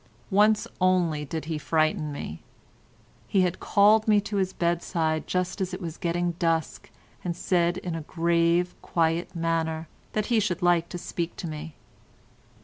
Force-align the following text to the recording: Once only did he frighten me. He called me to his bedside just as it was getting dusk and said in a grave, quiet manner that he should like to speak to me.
Once 0.31 0.65
only 0.81 1.23
did 1.23 1.45
he 1.45 1.59
frighten 1.59 2.11
me. 2.11 2.41
He 3.27 3.47
called 3.51 4.07
me 4.07 4.19
to 4.21 4.37
his 4.37 4.51
bedside 4.51 5.27
just 5.27 5.61
as 5.61 5.75
it 5.75 5.79
was 5.79 5.99
getting 5.99 6.31
dusk 6.39 6.89
and 7.23 7.37
said 7.37 7.77
in 7.77 7.93
a 7.93 8.01
grave, 8.01 8.73
quiet 8.81 9.35
manner 9.35 9.87
that 10.13 10.25
he 10.33 10.39
should 10.39 10.63
like 10.63 10.89
to 10.89 10.97
speak 10.97 11.35
to 11.35 11.47
me. 11.47 11.75